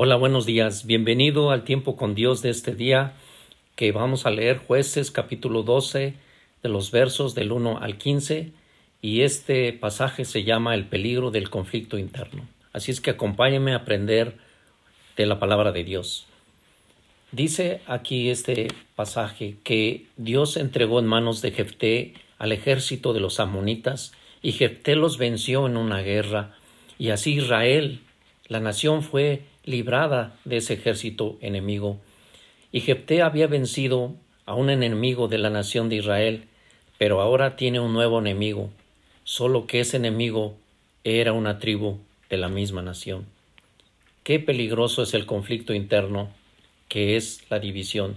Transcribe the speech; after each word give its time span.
Hola, 0.00 0.14
buenos 0.14 0.46
días. 0.46 0.86
Bienvenido 0.86 1.50
al 1.50 1.64
tiempo 1.64 1.96
con 1.96 2.14
Dios 2.14 2.40
de 2.40 2.50
este 2.50 2.76
día 2.76 3.14
que 3.74 3.90
vamos 3.90 4.26
a 4.26 4.30
leer 4.30 4.58
jueces 4.58 5.10
capítulo 5.10 5.64
12 5.64 6.14
de 6.62 6.68
los 6.68 6.92
versos 6.92 7.34
del 7.34 7.50
1 7.50 7.78
al 7.78 7.98
15 7.98 8.52
y 9.02 9.22
este 9.22 9.72
pasaje 9.72 10.24
se 10.24 10.44
llama 10.44 10.76
el 10.76 10.84
peligro 10.86 11.32
del 11.32 11.50
conflicto 11.50 11.98
interno. 11.98 12.46
Así 12.72 12.92
es 12.92 13.00
que 13.00 13.10
acompáñenme 13.10 13.72
a 13.72 13.78
aprender 13.78 14.36
de 15.16 15.26
la 15.26 15.40
palabra 15.40 15.72
de 15.72 15.82
Dios. 15.82 16.28
Dice 17.32 17.80
aquí 17.88 18.30
este 18.30 18.68
pasaje 18.94 19.56
que 19.64 20.06
Dios 20.16 20.56
entregó 20.56 21.00
en 21.00 21.06
manos 21.06 21.42
de 21.42 21.50
Jefté 21.50 22.14
al 22.38 22.52
ejército 22.52 23.14
de 23.14 23.18
los 23.18 23.40
amonitas 23.40 24.12
y 24.42 24.52
Jefté 24.52 24.94
los 24.94 25.18
venció 25.18 25.66
en 25.66 25.76
una 25.76 26.02
guerra 26.02 26.54
y 27.00 27.10
así 27.10 27.34
Israel, 27.34 27.98
la 28.46 28.60
nación 28.60 29.02
fue 29.02 29.42
librada 29.68 30.36
de 30.44 30.56
ese 30.56 30.74
ejército 30.74 31.36
enemigo. 31.40 32.00
Y 32.72 32.80
Jefté 32.80 33.22
había 33.22 33.46
vencido 33.46 34.14
a 34.46 34.54
un 34.54 34.70
enemigo 34.70 35.28
de 35.28 35.38
la 35.38 35.50
nación 35.50 35.88
de 35.88 35.96
Israel, 35.96 36.44
pero 36.96 37.20
ahora 37.20 37.56
tiene 37.56 37.80
un 37.80 37.92
nuevo 37.92 38.18
enemigo, 38.18 38.70
solo 39.24 39.66
que 39.66 39.80
ese 39.80 39.98
enemigo 39.98 40.56
era 41.04 41.32
una 41.32 41.58
tribu 41.58 41.98
de 42.30 42.38
la 42.38 42.48
misma 42.48 42.82
nación. 42.82 43.26
Qué 44.24 44.38
peligroso 44.40 45.02
es 45.02 45.14
el 45.14 45.26
conflicto 45.26 45.74
interno, 45.74 46.30
que 46.88 47.16
es 47.16 47.44
la 47.50 47.58
división. 47.58 48.16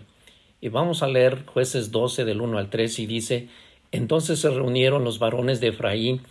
Y 0.62 0.70
vamos 0.70 1.04
a 1.04 1.08
leer 1.08 1.45
jueces 1.45 1.92
12 1.92 2.23
del 2.26 2.42
1 2.42 2.58
al 2.58 2.70
3 2.70 3.00
y 3.00 3.06
dice, 3.08 3.50
entonces 3.92 4.40
se 4.40 4.50
reunieron 4.50 5.03
los 5.03 5.20
varones 5.20 5.59
de 5.59 5.70
Efraín 5.70 6.22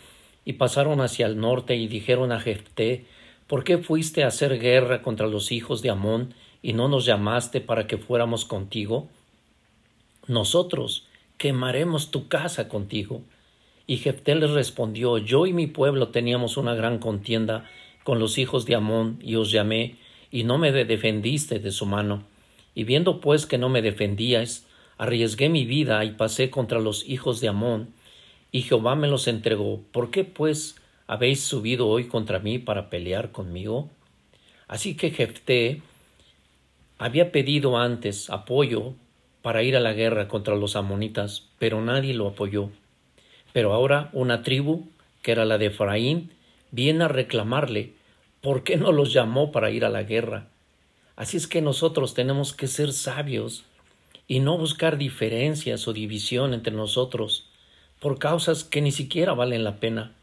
y 0.44 0.55
pasaron 0.55 1.00
hacia 1.00 1.27
el 1.27 1.39
norte 1.39 1.77
y 1.77 1.89
dijeron 1.89 2.33
a 2.33 2.41
Jefté, 2.41 3.05
¿Por 3.51 3.65
qué 3.65 3.79
fuiste 3.79 4.23
a 4.23 4.29
hacer 4.29 4.61
guerra 4.61 5.03
contra 5.03 5.27
los 5.27 5.51
hijos 5.51 5.83
de 5.83 5.91
Amón 5.91 6.34
y 6.62 6.73
no 6.73 6.87
nos 6.87 7.05
llamaste 7.05 7.61
para 7.61 7.89
que 7.89 7.98
fuéramos 7.98 8.45
contigo? 8.45 9.09
Nosotros 10.29 11.09
quemaremos 11.37 12.12
tu 12.12 12.28
casa 12.28 12.69
contigo. 12.69 13.23
Y 13.89 13.97
Jefté 13.97 14.37
les 14.37 14.51
respondió, 14.51 15.19
Yo 15.19 15.47
y 15.47 15.53
mi 15.53 15.67
pueblo 15.67 16.11
teníamos 16.11 16.56
una 16.59 16.77
gran 16.77 17.01
contienda 17.01 17.69
con 18.05 18.21
los 18.21 18.39
hijos 18.39 18.67
de 18.67 18.77
Amón, 18.77 19.19
y 19.21 19.34
os 19.34 19.51
llamé, 19.51 19.97
y 20.31 20.45
no 20.45 20.56
me 20.56 20.71
defendiste 20.71 21.59
de 21.59 21.73
su 21.73 21.87
mano. 21.87 22.23
Y 22.77 22.84
viendo 22.84 23.21
pues 23.21 23.47
que 23.47 23.59
no 23.59 23.69
me 23.69 23.83
defendíais, 23.83 24.65
arriesgué 24.97 25.48
mi 25.48 25.65
vida 25.65 26.05
y 26.05 26.12
pasé 26.12 26.51
contra 26.51 26.78
los 26.78 27.05
hijos 27.09 27.41
de 27.41 27.48
Amón, 27.48 27.95
y 28.53 28.62
Jehová 28.62 28.95
me 28.95 29.09
los 29.09 29.27
entregó. 29.27 29.83
¿Por 29.91 30.12
qué 30.12 30.23
pues 30.23 30.77
¿Habéis 31.12 31.42
subido 31.42 31.89
hoy 31.89 32.06
contra 32.06 32.39
mí 32.39 32.61
para 32.61 32.89
pelear 32.89 33.33
conmigo? 33.33 33.91
Así 34.69 34.97
que 34.97 35.11
Jefté 35.11 35.83
había 36.98 37.33
pedido 37.33 37.78
antes 37.78 38.30
apoyo 38.30 38.94
para 39.42 39.64
ir 39.64 39.77
a 39.77 39.81
la 39.81 39.92
guerra 39.92 40.28
contra 40.28 40.55
los 40.55 40.77
amonitas, 40.77 41.48
pero 41.58 41.81
nadie 41.81 42.14
lo 42.14 42.28
apoyó. 42.28 42.70
Pero 43.53 43.72
ahora 43.72 44.11
una 44.12 44.44
tribu, 44.44 44.86
que 45.22 45.33
era 45.33 45.44
la 45.44 45.58
de 45.58 45.66
Efraín, 45.66 46.31
viene 46.70 47.03
a 47.03 47.08
reclamarle 47.08 47.92
¿por 48.41 48.62
qué 48.62 48.77
no 48.77 48.92
los 48.92 49.12
llamó 49.12 49.50
para 49.50 49.72
ir 49.72 49.84
a 49.84 49.88
la 49.88 50.05
guerra? 50.05 50.47
Así 51.16 51.36
es 51.36 51.48
que 51.48 51.61
nosotros 51.61 52.14
tenemos 52.14 52.53
que 52.53 52.69
ser 52.69 52.92
sabios 52.92 53.64
y 54.28 54.38
no 54.38 54.56
buscar 54.56 54.97
diferencias 54.97 55.88
o 55.88 55.92
división 55.92 56.55
entre 56.55 56.72
nosotros 56.72 57.48
por 57.98 58.20
causas 58.20 58.62
que 58.62 58.81
ni 58.81 58.92
siquiera 58.92 59.34
valen 59.34 59.64
la 59.64 59.81
pena. 59.81 60.14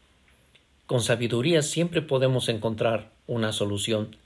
Con 0.88 1.02
sabiduría 1.02 1.60
siempre 1.60 2.00
podemos 2.00 2.48
encontrar 2.48 3.10
una 3.26 3.52
solución. 3.52 4.16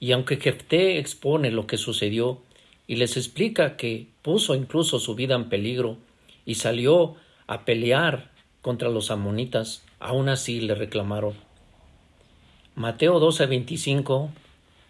Y 0.00 0.10
aunque 0.10 0.36
Jefté 0.36 0.98
expone 0.98 1.52
lo 1.52 1.68
que 1.68 1.76
sucedió 1.76 2.42
y 2.88 2.96
les 2.96 3.16
explica 3.16 3.76
que 3.76 4.08
puso 4.20 4.56
incluso 4.56 4.98
su 4.98 5.14
vida 5.14 5.36
en 5.36 5.48
peligro 5.48 5.98
y 6.44 6.56
salió 6.56 7.14
a 7.46 7.64
pelear 7.64 8.32
contra 8.62 8.88
los 8.88 9.12
amonitas, 9.12 9.84
aún 10.00 10.28
así 10.28 10.60
le 10.60 10.74
reclamaron. 10.74 11.34
Mateo 12.74 13.20
12:25 13.20 14.30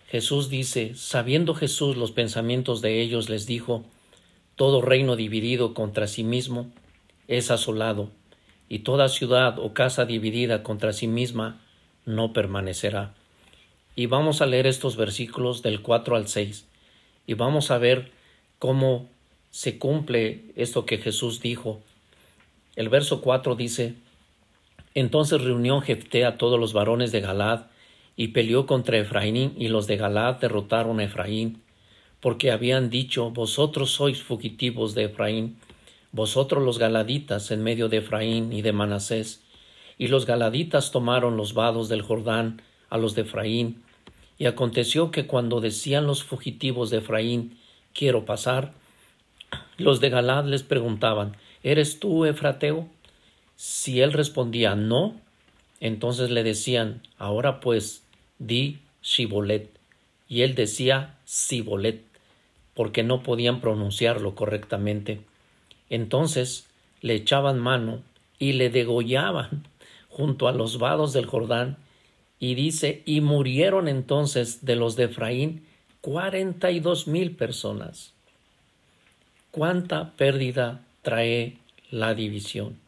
Jesús 0.08 0.48
dice, 0.48 0.94
sabiendo 0.94 1.54
Jesús 1.54 1.98
los 1.98 2.10
pensamientos 2.10 2.80
de 2.80 3.02
ellos, 3.02 3.28
les 3.28 3.44
dijo, 3.46 3.84
todo 4.56 4.80
reino 4.80 5.14
dividido 5.14 5.74
contra 5.74 6.06
sí 6.06 6.24
mismo 6.24 6.70
es 7.28 7.50
asolado 7.50 8.08
y 8.72 8.78
toda 8.78 9.10
ciudad 9.10 9.58
o 9.58 9.74
casa 9.74 10.06
dividida 10.06 10.62
contra 10.62 10.94
sí 10.94 11.06
misma 11.06 11.60
no 12.06 12.32
permanecerá. 12.32 13.12
Y 13.96 14.06
vamos 14.06 14.40
a 14.40 14.46
leer 14.46 14.66
estos 14.66 14.96
versículos 14.96 15.60
del 15.60 15.82
4 15.82 16.16
al 16.16 16.26
6 16.26 16.66
y 17.26 17.34
vamos 17.34 17.70
a 17.70 17.76
ver 17.76 18.12
cómo 18.58 19.10
se 19.50 19.78
cumple 19.78 20.44
esto 20.56 20.86
que 20.86 20.96
Jesús 20.96 21.42
dijo. 21.42 21.82
El 22.74 22.88
verso 22.88 23.20
4 23.20 23.56
dice, 23.56 23.92
Entonces 24.94 25.42
reunió 25.42 25.82
Jefté 25.82 26.24
a 26.24 26.38
todos 26.38 26.58
los 26.58 26.72
varones 26.72 27.12
de 27.12 27.20
Galad 27.20 27.66
y 28.16 28.28
peleó 28.28 28.64
contra 28.64 28.96
Efraín 28.96 29.52
y 29.58 29.68
los 29.68 29.86
de 29.86 29.98
Galad 29.98 30.36
derrotaron 30.36 30.98
a 30.98 31.04
Efraín, 31.04 31.60
porque 32.20 32.50
habían 32.50 32.88
dicho, 32.88 33.32
Vosotros 33.32 33.90
sois 33.90 34.22
fugitivos 34.22 34.94
de 34.94 35.04
Efraín, 35.04 35.58
vosotros 36.12 36.62
los 36.62 36.78
galaditas 36.78 37.50
en 37.50 37.62
medio 37.62 37.88
de 37.88 37.98
Efraín 37.98 38.52
y 38.52 38.62
de 38.62 38.72
Manasés. 38.72 39.42
Y 39.98 40.08
los 40.08 40.26
galaditas 40.26 40.92
tomaron 40.92 41.36
los 41.36 41.54
vados 41.54 41.88
del 41.88 42.02
Jordán 42.02 42.62
a 42.90 42.98
los 42.98 43.14
de 43.14 43.22
Efraín. 43.22 43.82
Y 44.38 44.46
aconteció 44.46 45.10
que 45.10 45.26
cuando 45.26 45.60
decían 45.60 46.06
los 46.06 46.22
fugitivos 46.22 46.90
de 46.90 46.98
Efraín, 46.98 47.58
quiero 47.94 48.24
pasar, 48.24 48.72
los 49.78 50.00
de 50.00 50.10
Galad 50.10 50.44
les 50.44 50.62
preguntaban, 50.62 51.36
¿eres 51.62 51.98
tú, 51.98 52.24
Efrateo? 52.24 52.88
Si 53.56 54.00
él 54.00 54.12
respondía 54.12 54.74
no, 54.74 55.14
entonces 55.80 56.30
le 56.30 56.42
decían, 56.42 57.02
ahora 57.18 57.60
pues, 57.60 58.02
di 58.38 58.80
Shibolet. 59.02 59.70
Y 60.28 60.42
él 60.42 60.54
decía 60.54 61.18
Sibolet, 61.24 62.02
porque 62.74 63.02
no 63.02 63.22
podían 63.22 63.60
pronunciarlo 63.60 64.34
correctamente. 64.34 65.20
Entonces 65.92 66.66
le 67.02 67.14
echaban 67.14 67.58
mano 67.58 68.02
y 68.38 68.54
le 68.54 68.70
degollaban 68.70 69.68
junto 70.08 70.48
a 70.48 70.52
los 70.52 70.78
vados 70.78 71.12
del 71.12 71.26
Jordán, 71.26 71.76
y 72.40 72.54
dice, 72.54 73.02
y 73.04 73.20
murieron 73.20 73.88
entonces 73.88 74.64
de 74.64 74.74
los 74.74 74.96
de 74.96 75.04
Efraín 75.04 75.66
cuarenta 76.00 76.70
y 76.70 76.80
dos 76.80 77.06
mil 77.06 77.36
personas. 77.36 78.14
¿Cuánta 79.50 80.12
pérdida 80.12 80.80
trae 81.02 81.58
la 81.90 82.14
división? 82.14 82.78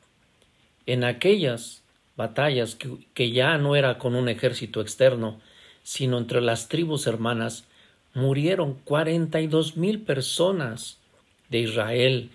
En 0.86 1.04
aquellas 1.04 1.82
batallas 2.16 2.74
que, 2.74 2.88
que 3.12 3.32
ya 3.32 3.58
no 3.58 3.76
era 3.76 3.98
con 3.98 4.14
un 4.14 4.30
ejército 4.30 4.80
externo, 4.80 5.40
sino 5.82 6.16
entre 6.16 6.40
las 6.40 6.68
tribus 6.68 7.06
hermanas, 7.06 7.64
murieron 8.14 8.74
cuarenta 8.84 9.42
y 9.42 9.46
dos 9.46 9.76
mil 9.76 10.00
personas 10.00 10.96
de 11.50 11.58
Israel 11.60 12.30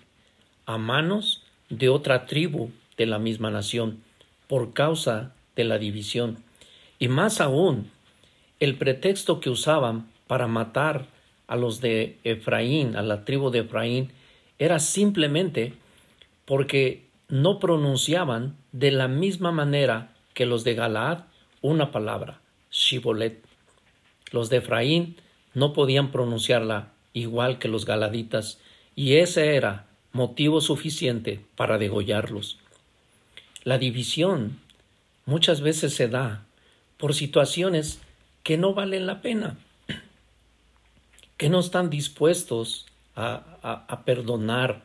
a 0.66 0.78
manos 0.78 1.42
de 1.68 1.88
otra 1.88 2.26
tribu 2.26 2.70
de 2.96 3.06
la 3.06 3.18
misma 3.18 3.50
nación 3.50 4.02
por 4.46 4.72
causa 4.72 5.32
de 5.56 5.64
la 5.64 5.78
división. 5.78 6.38
Y 6.98 7.08
más 7.08 7.40
aún, 7.40 7.90
el 8.58 8.76
pretexto 8.76 9.40
que 9.40 9.50
usaban 9.50 10.10
para 10.26 10.46
matar 10.46 11.06
a 11.46 11.56
los 11.56 11.80
de 11.80 12.18
Efraín, 12.24 12.96
a 12.96 13.02
la 13.02 13.24
tribu 13.24 13.50
de 13.50 13.60
Efraín, 13.60 14.12
era 14.58 14.78
simplemente 14.78 15.74
porque 16.44 17.06
no 17.28 17.58
pronunciaban 17.58 18.56
de 18.72 18.90
la 18.90 19.08
misma 19.08 19.52
manera 19.52 20.12
que 20.34 20.46
los 20.46 20.64
de 20.64 20.74
Galaad 20.74 21.24
una 21.62 21.90
palabra, 21.90 22.40
Shibolet. 22.70 23.44
Los 24.30 24.50
de 24.50 24.58
Efraín 24.58 25.16
no 25.54 25.72
podían 25.72 26.10
pronunciarla 26.10 26.92
igual 27.12 27.58
que 27.58 27.68
los 27.68 27.84
galaditas, 27.84 28.60
y 28.94 29.16
ese 29.16 29.56
era 29.56 29.86
motivo 30.12 30.60
suficiente 30.60 31.40
para 31.56 31.78
degollarlos. 31.78 32.58
La 33.64 33.78
división 33.78 34.58
muchas 35.26 35.60
veces 35.60 35.94
se 35.94 36.08
da 36.08 36.44
por 36.96 37.14
situaciones 37.14 38.00
que 38.42 38.58
no 38.58 38.74
valen 38.74 39.06
la 39.06 39.22
pena, 39.22 39.58
que 41.36 41.48
no 41.48 41.60
están 41.60 41.90
dispuestos 41.90 42.86
a, 43.14 44.02
perdonar, 44.04 44.82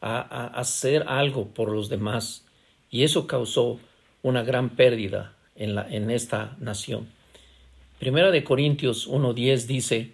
a, 0.00 0.20
a, 0.20 0.46
hacer 0.58 1.04
algo 1.08 1.48
por 1.48 1.70
los 1.70 1.88
demás. 1.88 2.44
Y 2.90 3.02
eso 3.02 3.26
causó 3.26 3.80
una 4.22 4.42
gran 4.42 4.70
pérdida 4.70 5.34
en, 5.56 5.74
la, 5.74 5.88
en 5.88 6.10
esta 6.10 6.56
nación. 6.60 7.08
Primera 7.98 8.30
de 8.30 8.44
Corintios 8.44 9.08
1.10 9.08 9.66
dice, 9.66 10.12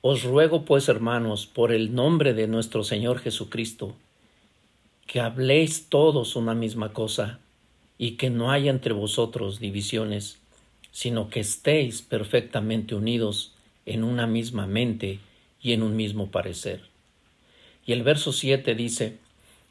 os 0.00 0.22
ruego 0.22 0.64
pues, 0.64 0.88
hermanos, 0.88 1.46
por 1.46 1.72
el 1.72 1.94
nombre 1.94 2.32
de 2.34 2.46
nuestro 2.46 2.84
Señor 2.84 3.18
Jesucristo, 3.18 3.96
que 5.06 5.20
habléis 5.20 5.88
todos 5.88 6.36
una 6.36 6.54
misma 6.54 6.92
cosa, 6.92 7.40
y 7.98 8.12
que 8.12 8.30
no 8.30 8.52
haya 8.52 8.70
entre 8.70 8.92
vosotros 8.92 9.58
divisiones, 9.58 10.38
sino 10.92 11.30
que 11.30 11.40
estéis 11.40 12.00
perfectamente 12.02 12.94
unidos 12.94 13.54
en 13.86 14.04
una 14.04 14.26
misma 14.26 14.66
mente 14.66 15.18
y 15.60 15.72
en 15.72 15.82
un 15.82 15.96
mismo 15.96 16.30
parecer. 16.30 16.82
Y 17.84 17.92
el 17.92 18.04
verso 18.04 18.32
7 18.32 18.74
dice, 18.76 19.18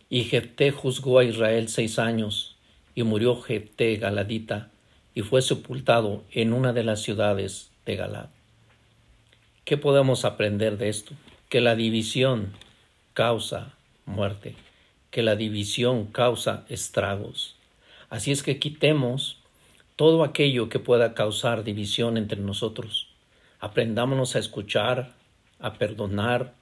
Y 0.09 0.25
Jefté 0.25 0.71
juzgó 0.71 1.19
a 1.19 1.23
Israel 1.23 1.69
seis 1.69 1.99
años, 1.99 2.55
y 2.95 3.03
murió 3.03 3.39
Jefté 3.41 3.95
Galadita, 3.95 4.71
y 5.15 5.21
fue 5.21 5.41
sepultado 5.41 6.23
en 6.31 6.51
una 6.51 6.73
de 6.73 6.83
las 6.83 7.01
ciudades 7.01 7.71
de 7.85 7.95
Galad. 7.95 8.36
¿Qué 9.67 9.75
podemos 9.75 10.23
aprender 10.23 10.77
de 10.77 10.87
esto? 10.87 11.13
Que 11.49 11.59
la 11.59 11.75
división 11.75 12.53
causa 13.13 13.73
muerte, 14.05 14.55
que 15.11 15.23
la 15.23 15.35
división 15.35 16.05
causa 16.05 16.63
estragos. 16.69 17.57
Así 18.09 18.31
es 18.31 18.43
que 18.43 18.59
quitemos 18.59 19.39
todo 19.97 20.23
aquello 20.23 20.69
que 20.69 20.79
pueda 20.79 21.13
causar 21.13 21.65
división 21.65 22.15
entre 22.15 22.39
nosotros. 22.39 23.09
Aprendámonos 23.59 24.37
a 24.37 24.39
escuchar, 24.39 25.11
a 25.59 25.73
perdonar, 25.73 26.53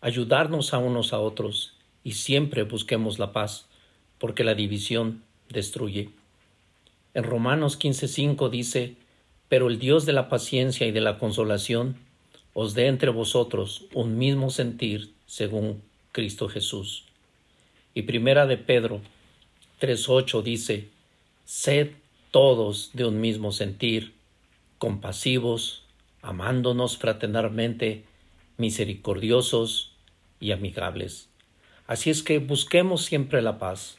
ayudarnos 0.00 0.74
a 0.74 0.78
unos 0.78 1.12
a 1.12 1.20
otros 1.20 1.74
y 2.02 2.14
siempre 2.14 2.64
busquemos 2.64 3.20
la 3.20 3.32
paz, 3.32 3.68
porque 4.18 4.42
la 4.42 4.56
división 4.56 5.22
destruye. 5.50 6.10
En 7.14 7.22
Romanos 7.22 7.78
15:5 7.78 8.50
dice, 8.50 8.96
Pero 9.48 9.68
el 9.68 9.78
Dios 9.78 10.04
de 10.04 10.14
la 10.14 10.28
paciencia 10.28 10.88
y 10.88 10.90
de 10.90 11.00
la 11.00 11.16
consolación 11.16 12.09
os 12.54 12.74
dé 12.74 12.86
entre 12.86 13.10
vosotros 13.10 13.84
un 13.94 14.18
mismo 14.18 14.50
sentir 14.50 15.12
según 15.26 15.82
Cristo 16.12 16.48
Jesús. 16.48 17.04
Y 17.94 18.02
primera 18.02 18.46
de 18.46 18.56
Pedro 18.56 19.00
3:8 19.80 20.42
dice, 20.42 20.88
Sed 21.44 21.92
todos 22.30 22.90
de 22.92 23.04
un 23.04 23.20
mismo 23.20 23.52
sentir, 23.52 24.12
compasivos, 24.78 25.82
amándonos 26.22 26.96
fraternalmente, 26.96 28.04
misericordiosos 28.56 29.92
y 30.38 30.52
amigables. 30.52 31.28
Así 31.86 32.10
es 32.10 32.22
que 32.22 32.38
busquemos 32.38 33.04
siempre 33.04 33.42
la 33.42 33.58
paz, 33.58 33.98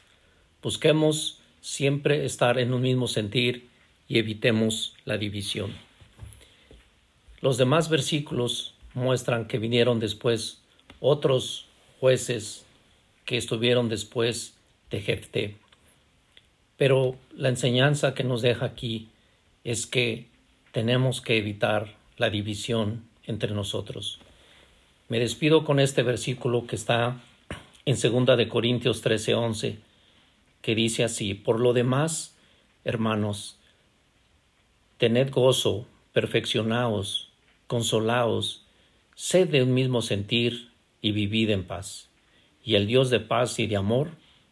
busquemos 0.62 1.40
siempre 1.60 2.24
estar 2.24 2.58
en 2.58 2.72
un 2.72 2.82
mismo 2.82 3.06
sentir 3.06 3.68
y 4.08 4.18
evitemos 4.18 4.94
la 5.04 5.18
división. 5.18 5.72
Los 7.42 7.58
demás 7.58 7.88
versículos 7.88 8.74
muestran 8.94 9.48
que 9.48 9.58
vinieron 9.58 9.98
después 9.98 10.62
otros 11.00 11.66
jueces 11.98 12.64
que 13.24 13.36
estuvieron 13.36 13.88
después 13.88 14.56
de 14.90 15.00
Jefté. 15.00 15.56
Pero 16.76 17.16
la 17.34 17.48
enseñanza 17.48 18.14
que 18.14 18.22
nos 18.22 18.42
deja 18.42 18.64
aquí 18.64 19.08
es 19.64 19.86
que 19.86 20.28
tenemos 20.70 21.20
que 21.20 21.36
evitar 21.36 21.96
la 22.16 22.30
división 22.30 23.08
entre 23.26 23.52
nosotros. 23.52 24.20
Me 25.08 25.18
despido 25.18 25.64
con 25.64 25.80
este 25.80 26.04
versículo 26.04 26.68
que 26.68 26.76
está 26.76 27.20
en 27.84 27.96
2 28.00 28.36
de 28.36 28.48
Corintios 28.48 29.02
13:11, 29.02 29.78
que 30.60 30.76
dice 30.76 31.02
así: 31.02 31.34
Por 31.34 31.58
lo 31.58 31.72
demás, 31.72 32.36
hermanos, 32.84 33.58
tened 34.98 35.30
gozo, 35.32 35.86
perfeccionaos, 36.12 37.31
consolaos, 37.72 38.60
sed 39.14 39.48
de 39.48 39.62
un 39.62 39.72
mismo 39.72 40.02
sentir 40.02 40.68
y 41.00 41.12
vivid 41.12 41.48
en 41.48 41.64
paz. 41.64 42.10
Y 42.62 42.74
el 42.74 42.86
Dios 42.86 43.08
de 43.08 43.18
paz 43.18 43.58
y 43.58 43.66
de 43.66 43.78
amor 43.78 44.10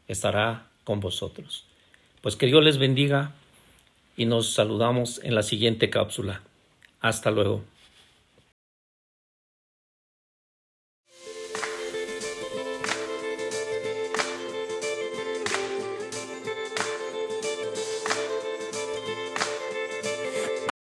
estará 0.08 0.68
con 0.84 1.00
vosotros. 1.00 1.66
Pues 2.22 2.34
que 2.34 2.46
Dios 2.46 2.64
les 2.64 2.78
bendiga 2.78 3.34
y 4.16 4.24
nos 4.24 4.54
saludamos 4.54 5.20
en 5.22 5.34
la 5.34 5.42
siguiente 5.42 5.90
cápsula. 5.90 6.40
Hasta 7.02 7.30
luego. 7.30 7.62